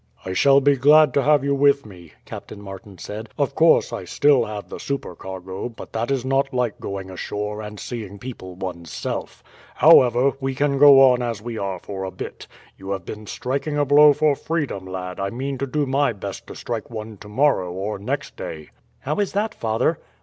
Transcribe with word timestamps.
"I 0.25 0.33
shall 0.33 0.61
be 0.61 0.77
glad 0.77 1.13
to 1.13 1.21
have 1.21 1.43
you 1.43 1.53
with 1.53 1.85
me," 1.85 2.13
Captain 2.25 2.59
Martin 2.59 2.97
said. 2.97 3.29
"Of 3.37 3.53
course 3.53 3.93
I 3.93 4.05
still 4.05 4.45
have 4.45 4.67
the 4.67 4.79
supercargo, 4.79 5.69
but 5.69 5.93
that 5.93 6.09
is 6.09 6.25
not 6.25 6.51
like 6.51 6.79
going 6.79 7.11
ashore 7.11 7.61
and 7.61 7.79
seeing 7.79 8.17
people 8.17 8.55
one's 8.55 8.91
self. 8.91 9.43
However, 9.75 10.31
we 10.39 10.55
can 10.55 10.79
go 10.79 10.99
on 11.11 11.21
as 11.21 11.39
we 11.39 11.55
are 11.59 11.77
for 11.77 12.03
a 12.03 12.09
bit. 12.09 12.47
You 12.79 12.89
have 12.93 13.05
been 13.05 13.27
striking 13.27 13.77
a 13.77 13.85
blow 13.85 14.11
for 14.11 14.35
freedom, 14.35 14.87
lad, 14.87 15.19
I 15.19 15.29
mean 15.29 15.59
to 15.59 15.67
do 15.67 15.85
my 15.85 16.13
best 16.13 16.47
to 16.47 16.55
strike 16.55 16.89
one 16.89 17.17
tomorrow 17.17 17.71
or 17.71 17.99
next 17.99 18.35
day." 18.35 18.69
"How 19.01 19.17
is 19.19 19.33
that, 19.33 19.53
father?" 19.53 19.99